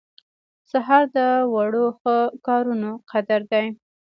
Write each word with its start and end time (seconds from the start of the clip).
سهار 0.71 1.03
د 1.15 1.17
وړو 1.53 1.85
ښه 1.99 2.17
کارونو 2.47 2.89
قدر 3.11 3.41
دی. 3.51 3.65